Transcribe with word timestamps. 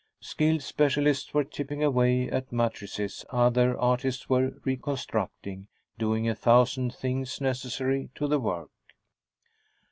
Skilled 0.21 0.63
specialists 0.63 1.31
were 1.31 1.43
chipping 1.43 1.83
away 1.83 2.27
at 2.27 2.51
matrices 2.51 3.23
other 3.29 3.77
artists 3.79 4.27
were 4.27 4.55
reconstructing, 4.65 5.67
doing 5.99 6.27
a 6.27 6.33
thousand 6.33 6.91
things 6.95 7.39
necessary 7.39 8.09
to 8.15 8.25
the 8.25 8.39
work. 8.39 8.71